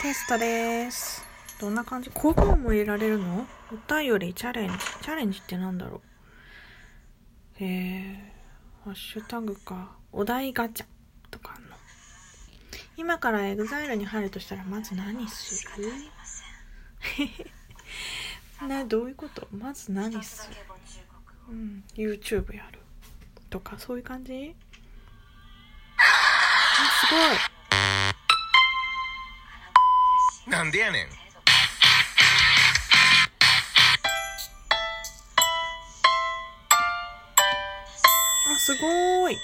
[0.00, 1.26] テストです。
[1.60, 2.10] どんな感じ？
[2.14, 3.44] 交互も入れられるの？
[3.72, 4.78] お便りチャレンジ。
[5.02, 6.00] チャレンジってなんだろ
[7.60, 7.64] う？
[7.64, 8.32] へえ、
[8.84, 9.96] ハッシュタグか。
[10.12, 10.86] お題ガチャ
[11.32, 11.76] とかの？
[12.96, 15.90] 今から EXILE に入るとしたらまず何する？
[18.68, 19.48] な、 どういうこと？
[19.50, 20.56] まず何する？
[21.50, 22.78] うん、YouTube やる。
[23.50, 24.54] とか、そういう感じ？
[25.96, 26.02] あ、
[27.06, 27.36] すごい
[30.48, 31.06] なんでやねん
[38.50, 39.36] あ、すごーい。